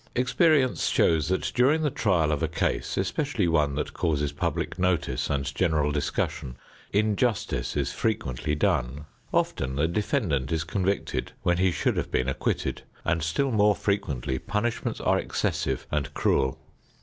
Experience 0.15 0.87
shows 0.87 1.27
that 1.27 1.51
during 1.53 1.83
the 1.83 1.91
trial 1.91 2.31
of 2.31 2.41
a 2.41 2.47
case, 2.47 2.97
especially 2.97 3.47
one 3.47 3.75
that 3.75 3.93
causes 3.93 4.31
public 4.31 4.79
notice 4.79 5.29
and 5.29 5.53
general 5.53 5.91
discussion, 5.91 6.57
injustice 6.91 7.77
is 7.77 7.91
frequently 7.93 8.55
done. 8.55 9.05
Often 9.31 9.75
the 9.75 9.87
defendant 9.87 10.51
is 10.51 10.63
convicted 10.63 11.33
when 11.43 11.59
he 11.59 11.69
should 11.69 11.97
have 11.97 12.09
been 12.09 12.27
acquitted, 12.27 12.81
and 13.05 13.21
still 13.21 13.51
more 13.51 13.75
frequently 13.75 14.39
punishments 14.39 14.99
are 14.99 15.19
excessive 15.19 15.85
and 15.91 16.11
cruel. 16.15 16.59